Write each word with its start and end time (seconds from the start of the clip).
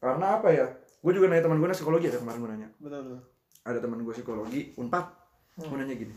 karena 0.00 0.26
apa 0.36 0.48
ya? 0.52 0.66
Gue 1.00 1.12
juga 1.16 1.26
nanya 1.30 1.44
teman 1.46 1.58
gue 1.60 1.68
nah 1.68 1.76
psikologi 1.76 2.06
ada 2.10 2.20
kemarin 2.20 2.38
gue 2.42 2.50
nanya. 2.52 2.68
Betul 2.80 3.00
betul. 3.04 3.20
Ada 3.66 3.78
teman 3.82 4.00
gue 4.04 4.14
psikologi 4.14 4.60
unpad. 4.76 5.04
Hmm. 5.56 5.68
gue 5.72 5.78
nanya 5.80 5.96
gini. 5.96 6.14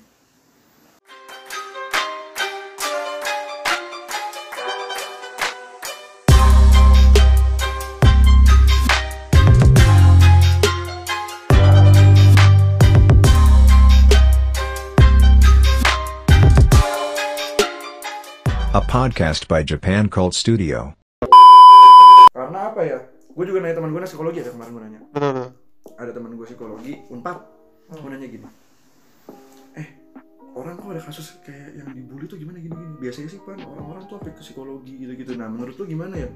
A 18.70 18.82
podcast 18.86 19.48
by 19.50 19.64
Japan 19.64 20.10
Cult 20.10 20.34
Studio. 20.38 20.94
karena 22.34 22.72
apa 22.72 22.82
ya 22.88 23.00
gue 23.30 23.44
juga 23.46 23.58
nanya 23.62 23.76
teman 23.78 23.90
gue 23.94 24.02
nah 24.02 24.10
psikologi 24.10 24.38
ada 24.42 24.52
kemarin 24.52 24.72
gue 24.74 24.84
nanya. 24.84 25.02
Ada 25.96 26.12
teman 26.12 26.32
gue 26.36 26.46
psikologi 26.46 26.94
unpad. 27.10 27.38
Hmm. 27.90 28.06
gue 28.06 28.10
nanya 28.14 28.28
gini 28.30 28.46
eh 29.74 29.88
orang 30.54 30.78
kok 30.78 30.94
ada 30.94 31.02
kasus 31.02 31.42
kayak 31.42 31.74
yang 31.74 31.90
dibully 31.90 32.30
tuh 32.30 32.38
gimana 32.38 32.62
gini 32.62 32.74
gini? 32.74 32.94
Biasanya 33.02 33.30
sih 33.34 33.40
pan 33.42 33.58
orang-orang 33.62 34.06
tuh 34.06 34.22
apa 34.22 34.30
ke 34.34 34.42
psikologi 34.46 34.94
gitu 35.02 35.14
gitu 35.18 35.32
nah 35.34 35.50
menurut 35.50 35.74
lu 35.78 35.86
gimana 35.90 36.14
ya? 36.18 36.30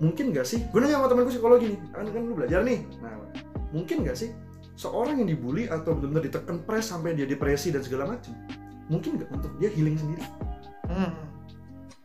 Mungkin 0.00 0.32
gak 0.32 0.48
sih? 0.48 0.64
Gue 0.72 0.80
nanya 0.80 1.02
sama 1.02 1.12
temen 1.12 1.28
gue 1.28 1.34
psikologi 1.36 1.66
nih. 1.76 1.80
Kan 1.92 2.08
kan 2.08 2.22
lu 2.24 2.32
belajar 2.32 2.60
nih. 2.64 2.80
Nah 3.04 3.12
mungkin 3.76 4.02
gak 4.08 4.16
sih 4.16 4.32
seorang 4.80 5.20
yang 5.20 5.28
dibully 5.28 5.68
atau 5.68 5.92
benar-benar 5.92 6.24
ditekan 6.24 6.56
pres 6.64 6.88
sampai 6.88 7.12
dia 7.12 7.28
depresi 7.28 7.68
dan 7.68 7.84
segala 7.84 8.16
macam 8.16 8.32
mungkin 8.88 9.20
gak 9.20 9.28
untuk 9.30 9.52
dia 9.60 9.68
healing 9.68 10.00
sendiri? 10.00 10.24
Hmm. 10.90 11.12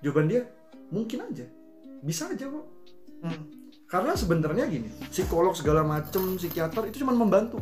jawaban 0.03 0.29
dia 0.29 0.45
mungkin 0.93 1.25
aja. 1.25 1.47
Bisa 2.05 2.29
aja 2.29 2.45
kok. 2.45 2.65
Hmm. 3.25 3.54
Karena 3.85 4.17
sebenarnya 4.17 4.65
gini 4.65 4.89
psikolog 5.13 5.53
segala 5.53 5.85
macem 5.85 6.41
psikiater 6.41 6.89
itu 6.89 7.05
cuma 7.05 7.13
membantu. 7.13 7.61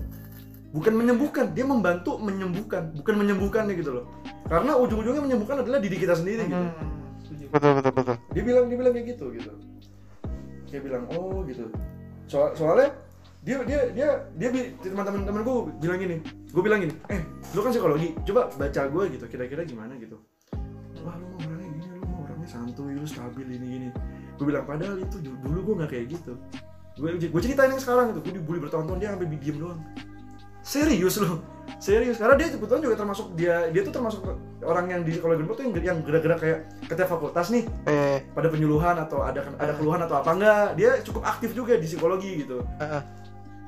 Bukan 0.73 0.95
menyembuhkan 0.95 1.53
dia 1.53 1.67
membantu 1.67 2.17
menyembuhkan. 2.17 2.95
Bukan 2.95 3.15
menyembuhkannya 3.19 3.75
gitu 3.77 3.91
loh. 4.01 4.05
Karena 4.47 4.73
ujung-ujungnya 4.79 5.21
menyembuhkan 5.21 5.61
adalah 5.61 5.77
diri 5.83 5.99
kita 5.99 6.15
sendiri 6.17 6.47
gitu. 6.47 6.57
Hmm. 6.57 6.91
betul 7.53 7.71
betul 7.77 7.91
betul. 7.93 8.15
Dia 8.33 8.43
bilang 8.43 8.65
dia 8.71 8.77
bilang 8.79 8.93
kayak 8.95 9.07
gitu 9.13 9.25
gitu. 9.35 9.51
Dia 10.71 10.79
bilang 10.81 11.03
oh 11.13 11.45
gitu. 11.45 11.69
Soal 12.25 12.55
soalnya 12.57 12.89
dia 13.43 13.59
dia 13.67 13.79
dia 13.91 14.09
dia 14.39 14.49
teman-teman 14.79 15.27
teman 15.27 15.43
gue 15.43 15.55
bilang 15.83 15.99
gini 15.99 16.23
gue 16.23 16.63
bilang 16.63 16.79
gini 16.79 16.95
eh 17.11 17.19
lu 17.51 17.59
kan 17.59 17.75
psikologi 17.75 18.15
coba 18.23 18.47
baca 18.55 18.81
gue 18.87 19.03
gitu 19.19 19.25
kira-kira 19.27 19.67
gimana 19.67 19.99
gitu. 19.99 20.15
Wah 21.03 21.19
lu 21.19 21.27
mau 21.27 21.43
orangnya 21.43 21.69
gini 21.75 21.87
lu 21.91 22.07
mau 22.07 22.23
orangnya 22.23 22.47
santuy 22.47 22.95
lu 22.95 23.03
stabil 23.03 23.47
ini 23.51 23.67
gini 23.67 23.89
gue 24.37 24.45
bilang 24.45 24.65
padahal 24.65 24.95
itu 24.97 25.17
du- 25.21 25.39
dulu 25.41 25.59
gue 25.61 25.73
nggak 25.83 25.91
kayak 25.91 26.05
gitu. 26.13 26.33
Gue 26.97 27.17
gue 27.17 27.41
ceritain 27.41 27.73
yang 27.73 27.81
sekarang 27.81 28.13
itu 28.13 28.19
gue 28.21 28.33
dibully 28.37 28.59
bertahun-tahun 28.61 28.99
dia 29.01 29.09
sampai 29.13 29.27
diem 29.29 29.57
doang. 29.57 29.81
Serius 30.63 31.19
lu 31.19 31.43
serius 31.79 32.19
karena 32.19 32.35
dia 32.39 32.47
kebetulan 32.55 32.81
juga 32.83 32.95
termasuk 32.95 33.27
dia 33.35 33.67
dia 33.71 33.81
tuh 33.83 33.93
termasuk 33.93 34.21
orang 34.63 34.85
yang 34.87 35.01
di 35.03 35.19
kalau 35.19 35.35
tuh 35.35 35.63
yang 35.63 35.73
yang 35.75 35.97
gerak-gerak 36.03 36.39
kayak 36.39 36.59
ketua 36.87 37.07
fakultas 37.07 37.51
nih. 37.51 37.63
Eh. 37.87 38.23
Pada 38.31 38.47
penyuluhan 38.47 38.95
atau 38.99 39.23
ada 39.23 39.43
ada 39.59 39.73
keluhan 39.75 39.99
atau 40.03 40.19
apa 40.19 40.31
enggak 40.31 40.65
dia 40.79 40.91
cukup 41.03 41.23
aktif 41.27 41.51
juga 41.55 41.75
di 41.75 41.87
psikologi 41.87 42.47
gitu. 42.47 42.63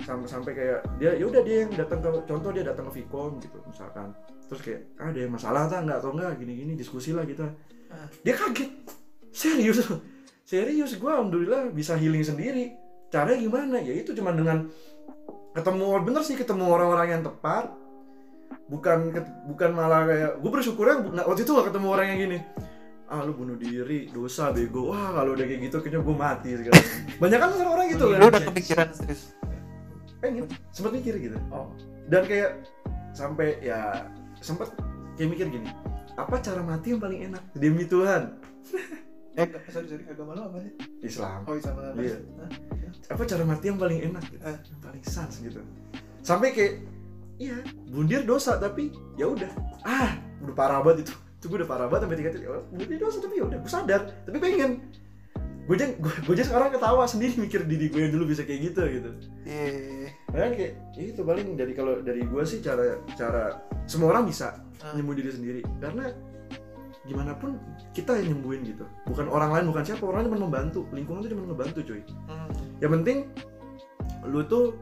Sampai 0.04 0.28
sampai 0.28 0.52
kayak 0.56 0.80
dia 1.00 1.12
ya 1.16 1.26
udah 1.28 1.42
dia 1.44 1.58
yang 1.66 1.72
datang 1.76 2.00
ke 2.04 2.10
contoh 2.28 2.52
dia 2.52 2.64
datang 2.68 2.88
ke 2.92 3.04
Vicom 3.04 3.40
gitu 3.44 3.58
misalkan. 3.68 4.12
Terus 4.46 4.62
kayak 4.62 4.82
ah, 5.02 5.10
ada 5.10 5.20
yang 5.20 5.34
masalah 5.34 5.62
tak 5.68 5.80
enggak 5.84 5.98
atau 6.04 6.12
enggak? 6.14 6.32
Gini 6.40 6.54
gini 6.56 6.72
diskusi 6.78 7.12
lah 7.16 7.24
kita. 7.28 7.48
Ah. 7.92 8.08
dia 8.24 8.36
kaget. 8.36 8.72
Serius 9.36 9.84
serius 10.46 10.94
gue 10.96 11.10
alhamdulillah 11.10 11.74
bisa 11.74 11.98
healing 11.98 12.22
sendiri. 12.22 12.78
Caranya 13.10 13.42
gimana? 13.42 13.76
Ya 13.82 13.98
itu 13.98 14.14
cuma 14.14 14.30
dengan 14.32 14.70
ketemu 15.58 15.86
bener 16.06 16.22
sih 16.22 16.38
ketemu 16.38 16.70
orang-orang 16.70 17.08
yang 17.20 17.24
tepat. 17.26 17.74
Bukan 18.70 19.14
bukan 19.50 19.70
malah 19.74 20.06
kayak 20.06 20.32
gue 20.42 20.52
bersyukurnya 20.54 20.96
nggak- 21.02 21.28
waktu 21.28 21.42
itu 21.46 21.52
gak 21.54 21.68
ketemu 21.74 21.88
orang 21.90 22.08
yang 22.14 22.20
gini. 22.30 22.38
Ah 23.06 23.22
lu 23.22 23.38
bunuh 23.38 23.58
diri 23.58 24.10
dosa 24.10 24.54
bego. 24.54 24.94
Wah 24.94 25.14
kalau 25.14 25.34
udah 25.34 25.46
kayak 25.46 25.62
gitu 25.70 25.78
kayaknya 25.82 26.02
gue 26.02 26.16
mati 26.16 26.50
sekarang. 26.58 26.86
Banyak 27.22 27.38
kan 27.42 27.50
orang 27.66 27.88
gitu 27.90 28.06
kan? 28.10 28.20
lu 28.22 28.26
udah 28.30 28.44
kepikiran 28.46 28.88
serius. 28.94 29.22
Pengen 30.22 30.46
sempet 30.74 30.92
mikir 30.94 31.14
gitu. 31.22 31.38
Oh. 31.50 31.70
Dan 32.06 32.26
kayak 32.26 32.62
sampai 33.14 33.58
ya 33.62 34.10
sempet 34.42 34.70
kayak 35.18 35.30
mikir 35.30 35.46
gini. 35.50 35.70
Apa 36.18 36.42
cara 36.42 36.62
mati 36.66 36.94
yang 36.94 37.02
paling 37.02 37.30
enak? 37.30 37.42
Demi 37.54 37.86
Tuhan 37.86 38.34
eh. 39.36 39.48
sorry 39.72 39.88
sorry 39.88 40.04
agama 40.08 40.32
lu 40.36 40.42
apa 40.48 40.58
sih? 40.64 40.72
Islam. 41.04 41.40
Oh 41.48 41.56
apa 41.56 41.82
Iya. 42.00 42.18
Hah? 42.40 42.50
apa 43.06 43.22
cara 43.28 43.44
mati 43.46 43.66
yang 43.70 43.80
paling 43.80 44.00
enak 44.12 44.24
gitu? 44.32 44.42
Eh. 44.44 44.58
yang 44.58 44.82
paling 44.82 45.04
sans 45.06 45.34
gitu. 45.40 45.60
Sampai 46.26 46.56
kayak 46.56 46.82
iya 47.38 47.60
bundir 47.92 48.24
dosa 48.24 48.58
tapi 48.58 48.96
ya 49.20 49.30
udah. 49.30 49.52
Ah 49.84 50.16
udah 50.42 50.56
parah 50.56 50.80
banget 50.82 51.08
itu. 51.10 51.14
Itu 51.40 51.52
gue 51.52 51.58
udah 51.62 51.70
parah 51.70 51.86
banget 51.86 52.10
sampai 52.10 52.18
tiga 52.18 52.30
titik. 52.34 52.50
Oh, 52.50 52.64
bundir 52.74 52.98
dosa 52.98 53.18
tapi 53.22 53.34
ya 53.38 53.46
udah 53.46 53.58
gue 53.62 53.72
sadar. 53.72 54.02
Tapi 54.26 54.38
pengen. 54.42 54.72
Gue 55.66 55.82
aja 55.82 55.90
gue, 55.98 56.14
gue 56.30 56.34
aja 56.38 56.46
sekarang 56.46 56.70
ketawa 56.78 57.10
sendiri 57.10 57.42
mikir 57.42 57.66
diri 57.66 57.90
gue 57.90 58.02
yang 58.06 58.14
dulu 58.14 58.30
bisa 58.30 58.46
kayak 58.46 58.70
gitu 58.70 58.82
gitu. 58.86 59.10
Iya 59.50 60.14
Nah, 60.36 60.52
kayak 60.52 60.74
ya 61.00 61.04
itu 61.16 61.22
paling 61.24 61.56
dari 61.56 61.72
kalau 61.72 62.04
dari 62.04 62.28
gue 62.28 62.44
sih 62.44 62.60
cara 62.60 63.00
cara 63.16 63.64
semua 63.88 64.12
orang 64.12 64.28
bisa 64.28 64.60
nyembuhin 64.92 65.24
diri 65.24 65.32
sendiri. 65.32 65.62
Karena 65.80 66.12
gimana 67.06 67.38
pun 67.38 67.62
kita 67.94 68.18
yang 68.18 68.36
nyembuhin 68.36 68.66
gitu. 68.66 68.86
Bukan 69.06 69.30
orang 69.30 69.54
lain 69.54 69.66
bukan 69.70 69.84
siapa 69.86 70.04
orang 70.04 70.26
lain 70.26 70.28
cuma 70.34 70.40
membantu. 70.50 70.82
Lingkungan 70.90 71.22
itu 71.22 71.30
cuma 71.38 71.44
ngebantu 71.54 71.80
cuy. 71.86 72.02
Hmm. 72.26 72.50
yang 72.84 72.92
penting 73.00 73.18
lu 74.26 74.44
tuh 74.46 74.76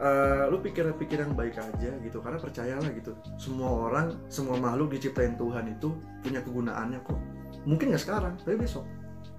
eh, 0.00 0.44
lu 0.48 0.58
pikir-pikir 0.64 1.20
yang 1.20 1.36
baik 1.36 1.60
aja 1.60 1.92
gitu. 2.00 2.18
Karena 2.24 2.40
percayalah 2.40 2.90
gitu 2.96 3.12
semua 3.36 3.68
orang 3.92 4.16
semua 4.32 4.56
makhluk 4.56 4.96
diciptain 4.96 5.36
Tuhan 5.36 5.76
itu 5.76 5.92
punya 6.24 6.40
kegunaannya 6.40 7.04
kok. 7.04 7.18
Mungkin 7.68 7.92
nggak 7.92 8.02
sekarang 8.02 8.34
tapi 8.40 8.56
besok. 8.56 8.88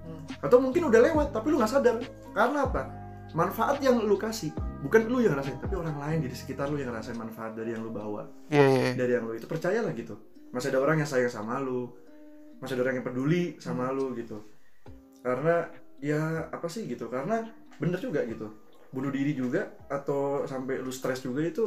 Hmm. 0.08 0.24
atau 0.40 0.56
mungkin 0.56 0.88
udah 0.88 1.04
lewat 1.04 1.28
tapi 1.34 1.50
lu 1.50 1.58
nggak 1.58 1.72
sadar. 1.72 1.98
Karena 2.32 2.64
apa? 2.64 2.88
Manfaat 3.36 3.82
yang 3.84 4.00
lu 4.00 4.16
kasih 4.16 4.54
bukan 4.78 5.10
lu 5.10 5.20
yang 5.20 5.36
rasain 5.36 5.58
tapi 5.60 5.74
orang 5.76 5.98
lain 6.00 6.24
di 6.24 6.32
sekitar 6.32 6.70
lu 6.72 6.80
yang 6.80 6.94
rasain 6.94 7.18
manfaat 7.18 7.52
dari 7.58 7.76
yang 7.76 7.82
lu 7.84 7.92
bawa. 7.92 8.24
Iya 8.48 8.64
iya 8.64 8.80
iya. 8.80 8.92
dari 8.96 9.12
yang 9.18 9.28
lu 9.28 9.36
itu. 9.36 9.44
Percayalah 9.44 9.92
gitu 9.92 10.16
masih 10.54 10.72
ada 10.72 10.80
orang 10.80 11.02
yang 11.02 11.08
sayang 11.08 11.32
sama 11.32 11.60
lu 11.60 11.92
masih 12.58 12.74
ada 12.74 12.82
orang 12.90 12.96
yang 13.00 13.06
peduli 13.06 13.42
sama 13.62 13.90
lu 13.94 14.14
gitu. 14.18 14.42
Karena 15.22 15.70
ya 16.02 16.50
apa 16.50 16.66
sih 16.66 16.86
gitu. 16.90 17.06
Karena 17.06 17.46
bener 17.78 17.98
juga 18.02 18.26
gitu. 18.26 18.50
Bunuh 18.90 19.12
diri 19.12 19.36
juga 19.36 19.68
atau 19.86 20.48
sampai 20.48 20.80
lu 20.80 20.90
stres 20.90 21.22
juga 21.22 21.44
itu 21.44 21.64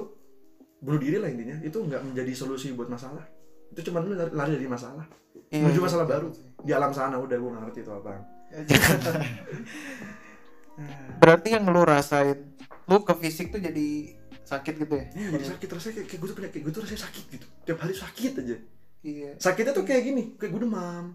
bunuh 0.81 0.99
diri 0.99 1.17
lah 1.21 1.29
intinya. 1.31 1.57
Itu 1.63 1.85
nggak 1.85 2.01
menjadi 2.11 2.31
solusi 2.35 2.75
buat 2.75 2.91
masalah. 2.91 3.23
Itu 3.71 3.87
cuma 3.87 4.03
lu 4.03 4.17
lari, 4.17 4.59
dari 4.59 4.67
masalah. 4.67 5.07
Iya, 5.51 5.63
menuju 5.67 5.81
masalah 5.83 6.05
baru. 6.07 6.29
di 6.61 6.71
alam 6.77 6.93
sana 6.93 7.17
udah 7.17 7.37
gue 7.39 7.51
ngerti 7.57 7.79
itu 7.81 7.91
apa. 7.91 8.11
Berarti 11.21 11.47
yang 11.55 11.65
lu 11.71 11.81
rasain 11.81 12.51
lu 12.89 13.07
ke 13.07 13.13
fisik 13.15 13.55
tuh 13.55 13.61
jadi 13.63 14.19
sakit 14.51 14.73
gitu 14.77 14.93
ya? 14.93 15.05
Iya, 15.15 15.27
jadi 15.31 15.45
sakit 15.55 15.67
rasanya 15.71 15.93
kayak, 15.95 16.07
kayak 16.11 16.19
gue 16.19 16.27
tuh 16.27 16.35
punya 16.35 16.49
kayak 16.51 16.63
gue 16.67 16.73
tuh 16.73 16.81
rasanya 16.83 17.01
sakit 17.07 17.25
gitu. 17.31 17.45
Tiap 17.63 17.77
hari 17.79 17.93
sakit 17.95 18.31
aja. 18.43 18.55
Iya. 19.01 19.29
Sakitnya 19.39 19.71
tuh 19.71 19.85
kayak 19.87 20.01
gini 20.03 20.23
kayak 20.35 20.51
gue 20.51 20.61
demam 20.61 21.05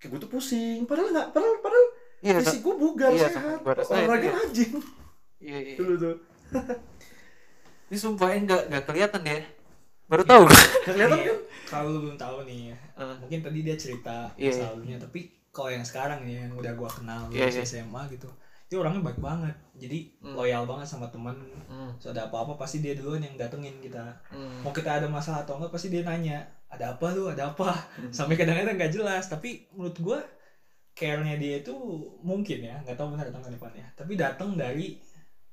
kayak 0.00 0.10
gue 0.10 0.20
tuh 0.20 0.30
pusing. 0.32 0.80
Padahal 0.84 1.08
nggak 1.12 1.28
padahal 1.30 1.56
padahal 1.60 1.86
iya 2.24 2.40
fisik 2.40 2.60
gue 2.60 2.74
bugar 2.74 3.10
iya, 3.12 3.28
sehat. 3.28 3.58
olahraga 3.60 4.24
iya. 4.24 4.32
rajin. 4.32 4.72
Iya 5.38 5.58
iya. 5.60 5.76
Dulu 5.76 5.92
tuh. 5.96 6.16
Ini 7.92 7.96
sumpahnya 8.00 8.38
nggak 8.44 8.62
nggak 8.72 8.84
kelihatan 8.88 9.22
ya. 9.22 9.38
Baru 10.04 10.22
tahu 10.24 10.42
nggak 10.44 10.64
kelihatan 10.84 11.18
Iya, 11.20 11.26
kan? 11.28 11.38
Kalau 11.64 11.88
lu 11.90 11.98
belum 12.04 12.18
tahu 12.20 12.36
nih 12.44 12.58
ya, 12.70 12.76
Ah. 12.94 13.16
mungkin 13.18 13.40
tadi 13.40 13.58
dia 13.64 13.74
cerita 13.74 14.30
Iya, 14.36 14.52
masa 14.52 14.60
iya. 14.60 14.66
lalunya 14.70 14.96
tapi 15.00 15.20
kalau 15.48 15.70
yang 15.72 15.82
sekarang 15.82 16.20
nih 16.22 16.44
yang 16.44 16.52
udah 16.54 16.72
gua 16.76 16.90
kenal 16.92 17.26
Iya, 17.32 17.48
lulus 17.48 17.56
iya. 17.56 17.64
SMA 17.64 18.02
gitu 18.12 18.28
dia 18.74 18.82
orangnya 18.82 19.06
baik 19.06 19.22
banget. 19.22 19.54
Jadi 19.78 20.18
Hmm. 20.18 20.34
loyal 20.34 20.66
banget 20.66 20.90
sama 20.90 21.06
teman. 21.06 21.38
Hmm, 21.70 21.94
so 22.02 22.10
ada 22.10 22.26
apa-apa 22.26 22.58
pasti 22.58 22.82
dia 22.82 22.98
duluan 22.98 23.22
yang 23.22 23.38
datengin 23.38 23.78
kita. 23.78 24.02
Hmm. 24.34 24.66
mau 24.66 24.74
kita 24.74 24.98
ada 24.98 25.06
masalah 25.06 25.46
atau 25.46 25.62
enggak 25.62 25.70
pasti 25.70 25.94
dia 25.94 26.02
nanya 26.02 26.42
ada 26.66 26.98
apa 26.98 27.06
lu? 27.14 27.30
Ada 27.30 27.54
apa? 27.54 27.70
Hmm. 27.70 28.10
sampai 28.10 28.34
kadang-kadang 28.34 28.74
nggak 28.74 28.90
jelas. 28.90 29.30
Tapi 29.30 29.70
menurut 29.70 29.94
gua 30.02 30.18
care-nya 30.98 31.38
dia 31.38 31.62
itu 31.62 31.74
mungkin 32.26 32.58
ya 32.66 32.82
nggak 32.82 32.98
tahu 32.98 33.14
benar 33.14 33.30
atau 33.30 33.38
nggak 33.38 33.54
depannya. 33.54 33.86
Tapi 33.94 34.12
datang 34.18 34.58
dari 34.58 34.98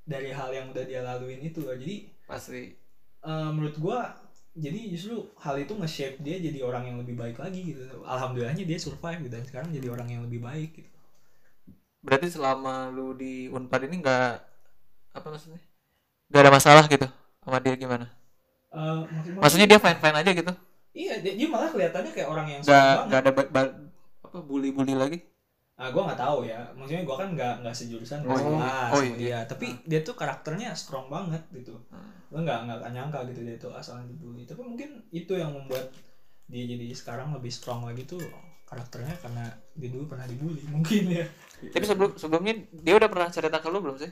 dari 0.02 0.34
hal 0.34 0.50
yang 0.50 0.74
udah 0.74 0.82
dia 0.82 1.06
laluin 1.06 1.46
itu 1.46 1.62
loh. 1.62 1.78
Jadi 1.78 2.10
pasti. 2.26 2.74
eh, 3.22 3.50
menurut 3.54 3.78
gua 3.78 4.18
jadi 4.52 4.92
justru 4.92 5.30
hal 5.40 5.56
itu 5.62 5.72
nge-shape 5.78 6.20
dia 6.26 6.36
jadi 6.42 6.60
orang 6.66 6.84
yang 6.90 6.98
lebih 7.00 7.16
baik 7.16 7.38
lagi 7.38 7.72
gitu. 7.72 7.86
Alhamdulillahnya 8.02 8.66
dia 8.66 8.76
survive 8.76 9.24
gitu, 9.24 9.34
dan 9.38 9.46
sekarang 9.46 9.70
jadi 9.72 9.88
orang 9.94 10.10
yang 10.10 10.22
lebih 10.26 10.42
baik 10.42 10.74
gitu 10.76 10.90
berarti 12.02 12.28
selama 12.28 12.90
lu 12.90 13.14
di 13.14 13.48
unpad 13.48 13.82
ini 13.86 14.02
nggak 14.02 14.30
apa 15.14 15.28
maksudnya? 15.28 15.62
Nggak 16.28 16.42
ada 16.42 16.52
masalah 16.52 16.86
gitu 16.86 17.08
sama 17.40 17.58
dia 17.58 17.74
gimana? 17.76 18.06
Eh, 18.72 19.00
maksud- 19.04 19.38
maksudnya 19.38 19.68
dia 19.68 19.80
fine 19.80 20.00
fine 20.00 20.18
aja 20.18 20.32
gitu? 20.32 20.52
Iya 20.92 21.14
dia, 21.24 21.34
dia 21.36 21.48
malah 21.48 21.72
kelihatannya 21.72 22.12
kayak 22.12 22.28
orang 22.28 22.48
yang 22.50 22.62
nggak 22.62 22.96
nggak 23.08 23.20
ada 23.22 23.32
ba- 23.32 23.52
ba- 23.52 23.76
apa 24.22 24.38
bully 24.40 24.72
bully 24.72 24.96
lagi? 24.96 25.20
Ah 25.76 25.90
gue 25.90 25.98
nggak 25.98 26.20
tahu 26.20 26.46
ya. 26.46 26.62
Maksudnya 26.74 27.04
gue 27.04 27.16
kan 27.16 27.30
nggak 27.34 27.54
nggak 27.64 27.76
sejurusan 27.76 28.22
Oh, 28.22 28.32
nggak 28.32 28.44
iya. 28.44 28.92
Oh, 28.94 29.02
sama 29.02 29.08
iya. 29.08 29.16
dia. 29.18 29.40
Tapi 29.48 29.66
dia 29.84 30.00
tuh 30.02 30.14
karakternya 30.14 30.70
strong 30.74 31.08
banget 31.08 31.42
gitu. 31.52 31.80
Hmm. 31.90 32.12
lo 32.32 32.40
nggak 32.48 32.60
nggak 32.64 32.92
nyangka 32.96 33.20
gitu 33.28 33.44
dia 33.44 33.58
tuh 33.60 33.76
asalnya 33.76 34.08
dibully. 34.08 34.48
Tapi 34.48 34.62
mungkin 34.64 35.04
itu 35.12 35.34
yang 35.36 35.52
membuat 35.52 35.92
dia 36.52 36.64
jadi 36.68 36.88
sekarang 36.92 37.32
lebih 37.36 37.50
strong 37.50 37.88
lagi 37.88 38.04
tuh 38.06 38.20
karakternya 38.68 39.16
karena 39.24 39.46
dia 39.76 39.90
dulu 39.92 40.06
pernah 40.12 40.28
dibully 40.28 40.64
mungkin 40.76 41.04
ya 41.10 41.26
Tapi 41.62 41.86
sebelum 41.86 42.12
sebelumnya 42.20 42.54
dia 42.74 42.94
udah 43.00 43.10
pernah 43.12 43.28
cerita 43.32 43.58
ke 43.60 43.68
lu 43.70 43.80
belum 43.80 43.98
sih? 43.98 44.12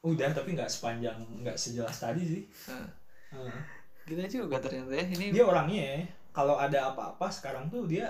udah 0.00 0.32
tapi 0.32 0.56
nggak 0.56 0.70
sepanjang 0.72 1.16
nggak 1.44 1.56
sejelas 1.60 1.96
tadi 1.96 2.22
sih 2.24 2.42
Nah, 2.72 2.88
Heeh. 3.36 3.60
Gila 4.08 4.26
juga 4.26 4.56
ternyata 4.58 4.90
ya 4.96 5.04
ini. 5.06 5.26
dia 5.30 5.44
orangnya 5.44 5.82
ya, 5.84 5.98
kalau 6.32 6.56
ada 6.56 6.90
apa-apa 6.90 7.26
sekarang 7.30 7.68
tuh 7.68 7.84
dia 7.86 8.08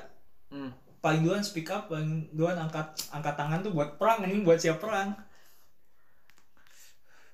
Hmm. 0.50 0.70
paling 0.98 1.22
duluan 1.22 1.42
speak 1.46 1.70
up 1.70 1.86
paling 1.86 2.26
duluan 2.34 2.58
angkat 2.58 2.90
angkat 3.14 3.34
tangan 3.38 3.62
tuh 3.62 3.70
buat 3.70 3.94
perang 3.98 4.26
ini 4.26 4.42
buat 4.42 4.58
siap 4.58 4.82
perang 4.82 5.14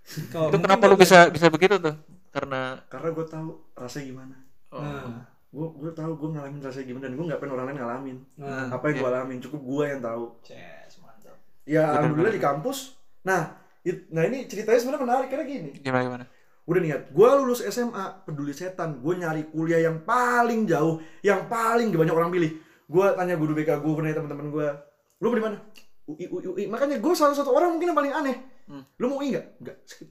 Itu 0.07 0.57
kenapa 0.61 0.85
lu 0.87 0.97
bisa 1.01 1.29
bisa 1.33 1.49
begitu 1.51 1.81
tuh? 1.83 1.97
Karena 2.31 2.77
karena 2.93 3.09
gue 3.11 3.27
tahu 3.27 3.49
rasanya 3.75 4.05
gimana 4.13 4.37
oh, 4.71 4.81
Nah, 4.85 5.25
gue 5.57 5.69
gue 5.73 5.91
tahu 5.91 6.13
gue 6.15 6.29
ngalamin 6.37 6.61
rasanya 6.61 6.85
gimana 6.85 7.05
dan 7.09 7.15
gue 7.17 7.25
nggak 7.25 7.41
pengen 7.41 7.55
orang 7.57 7.67
lain 7.67 7.79
ngalamin. 7.81 8.17
Nah, 8.37 8.69
apa 8.69 8.85
yang 8.87 8.97
gue 9.01 9.09
alamin? 9.09 9.39
Cukup 9.41 9.61
gue 9.65 9.85
yang 9.89 10.01
tahu. 10.05 10.25
Ces, 10.45 11.01
mantap. 11.01 11.37
ya 11.65 11.97
alhamdulillah 11.97 12.29
di 12.31 12.43
kampus. 12.43 12.93
Nah 13.25 13.57
it- 13.81 14.13
nah 14.13 14.23
ini 14.23 14.45
ceritanya 14.45 14.77
sebenarnya 14.77 15.03
menarik 15.03 15.29
karena 15.33 15.45
gini. 15.45 15.71
Gimana 15.81 16.05
gimana? 16.05 16.27
udah 16.67 16.83
niat 16.83 17.03
gue 17.09 17.29
lulus 17.41 17.63
SMA 17.65 18.05
peduli 18.23 18.53
setan. 18.53 19.01
Gue 19.01 19.17
nyari 19.17 19.49
kuliah 19.49 19.81
yang 19.81 20.05
paling 20.05 20.67
jauh 20.67 21.01
yang 21.23 21.49
paling 21.49 21.89
banyak 21.89 22.13
orang 22.13 22.29
pilih. 22.29 22.53
Gue 22.85 23.07
tanya 23.17 23.35
guru 23.35 23.57
BK 23.57 23.81
gue 23.81 23.93
pernah 23.97 24.13
teman-teman 24.13 24.47
gue 24.53 24.69
lu 25.17 25.33
mau 25.33 25.37
di 25.39 25.45
mana? 25.47 25.57
UI 26.05 26.27
UI 26.29 26.45
UI 26.47 26.65
makanya 26.69 27.01
gue 27.01 27.15
salah 27.17 27.33
satu 27.33 27.51
orang 27.51 27.73
mungkin 27.73 27.95
yang 27.95 27.99
paling 27.99 28.13
aneh. 28.13 28.37
Hmm. 28.67 28.83
lu 28.99 29.09
mau 29.09 29.23
UI 29.23 29.33
nggak? 29.33 29.47
Nggak. 29.63 29.77
skip 29.87 30.11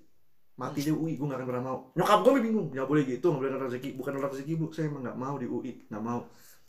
mati 0.55 0.79
deh 0.81 0.95
UI 0.95 1.15
gue 1.15 1.25
nggak 1.27 1.39
akan 1.39 1.47
pernah 1.47 1.63
mau. 1.63 1.77
Nyokap 1.93 2.19
gue 2.23 2.31
bingung. 2.41 2.67
Nggak 2.71 2.87
boleh 2.87 3.03
gitu 3.03 3.25
nggak 3.27 3.41
boleh 3.41 3.51
nolak 3.51 3.65
rezeki. 3.69 3.89
Bukan 3.95 4.11
nolak 4.15 4.31
rezeki 4.31 4.53
bu. 4.55 4.65
Saya 4.71 4.85
emang 4.87 5.01
nggak 5.03 5.17
mau 5.17 5.35
di 5.35 5.47
UI 5.47 5.71
nggak 5.87 6.03
mau. 6.03 6.19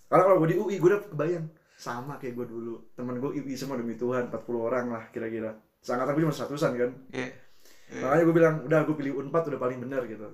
Karena 0.07 0.23
kalau 0.25 0.37
gue 0.43 0.49
di 0.51 0.57
UI 0.59 0.75
gue 0.77 0.89
udah 0.91 1.03
kebayang. 1.07 1.47
Sama 1.77 2.15
kayak 2.17 2.35
gue 2.35 2.47
dulu. 2.49 2.75
Teman 2.93 3.17
gue 3.17 3.31
UI 3.39 3.55
semua 3.55 3.77
demi 3.77 3.95
Tuhan 3.95 4.29
40 4.29 4.43
orang 4.59 4.87
lah 4.91 5.05
kira-kira. 5.11 5.55
Seangkatan 5.81 6.13
gue 6.13 6.23
cuma 6.25 6.35
seratusan 6.35 6.73
kan? 6.75 6.91
Iya. 7.15 7.31
makanya 7.87 8.23
gue 8.27 8.35
bilang 8.35 8.55
udah 8.67 8.81
gue 8.83 8.97
pilih 8.99 9.13
unpad 9.23 9.43
udah 9.47 9.61
paling 9.63 9.79
benar 9.79 10.03
gitu. 10.07 10.27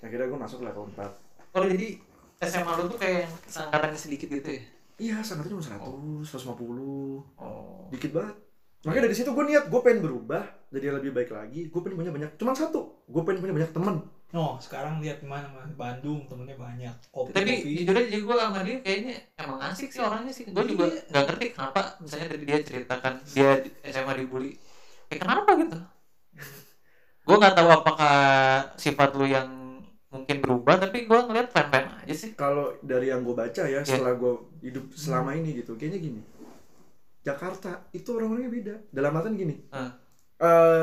Akhirnya 0.00 0.24
gue 0.24 0.40
masuk 0.40 0.64
lah 0.64 0.72
ke 0.72 0.80
unpad 0.80 1.10
Oh 1.52 1.62
jadi 1.62 2.00
SMA 2.40 2.72
lu 2.76 2.88
tuh 2.88 2.98
kayak 2.98 3.28
sangkatannya 3.46 3.94
sedikit 3.94 4.26
gitu 4.26 4.48
ya? 4.50 4.62
iya 4.94 5.16
sangatnya 5.22 5.58
cuma 5.58 5.62
100 5.62 6.22
150 6.24 7.38
Oh. 7.38 7.86
dikit 7.90 8.10
banget 8.14 8.36
makanya 8.84 9.04
dari 9.08 9.16
situ 9.16 9.30
gue 9.30 9.44
niat 9.44 9.64
gue 9.66 9.80
pengen 9.80 10.00
berubah 10.00 10.42
jadi 10.68 10.92
lebih 10.92 11.10
baik 11.10 11.30
lagi 11.30 11.60
gue 11.66 11.80
pengen 11.80 11.96
punya 11.98 12.12
banyak 12.12 12.30
cuma 12.36 12.52
satu 12.52 13.04
gue 13.04 13.22
pengen 13.24 13.40
punya 13.40 13.54
banyak 13.56 13.72
temen 13.72 13.96
No, 14.34 14.58
sekarang 14.58 14.98
lihat 14.98 15.22
di 15.22 15.30
mana 15.30 15.46
Mas? 15.46 15.70
Bandung 15.78 16.26
temennya 16.26 16.58
banyak. 16.58 16.90
Kopi, 17.14 17.30
Tapi 17.30 17.54
jujur 17.86 17.94
aja 17.94 18.18
gue 18.18 18.34
sama 18.34 18.66
dia 18.66 18.82
kayaknya 18.82 19.14
emang 19.38 19.62
asik 19.62 19.94
sih 19.94 20.02
orangnya 20.02 20.34
sih. 20.34 20.42
Gue 20.50 20.66
juga 20.66 20.90
Iya. 20.90 21.06
nggak 21.06 21.24
ngerti 21.30 21.46
kenapa 21.54 21.80
misalnya 22.02 22.28
tadi 22.34 22.42
dia 22.42 22.58
ceritakan 22.58 23.14
dia 23.30 23.50
di 23.62 23.70
SMA 23.86 24.12
dibully. 24.18 24.58
Kayak 25.06 25.20
kenapa 25.22 25.50
gitu? 25.54 25.78
Gue 27.22 27.36
nggak 27.38 27.54
tahu 27.54 27.68
apakah 27.70 28.16
sifat 28.74 29.10
lu 29.14 29.26
yang 29.30 29.48
mungkin 30.10 30.36
berubah 30.42 30.82
tapi 30.82 31.06
gue 31.06 31.18
ngeliat 31.26 31.48
fine-fine 31.50 31.88
aja 32.02 32.14
sih. 32.14 32.30
kalau 32.34 32.74
dari 32.82 33.10
yang 33.10 33.22
gue 33.22 33.34
baca 33.34 33.62
ya 33.66 33.82
setelah 33.82 34.14
gue 34.14 34.34
hidup 34.62 34.90
selama 34.94 35.34
ini 35.34 35.58
gitu 35.58 35.74
kayaknya 35.74 35.98
gini 36.00 36.20
Jakarta 37.26 37.68
itu 37.98 38.08
orang-orangnya 38.16 38.50
beda 38.58 38.74
dalam 38.96 39.12
artian 39.18 39.34
gini 39.42 39.54
Hmm. 39.74 39.90
eh 40.44 40.80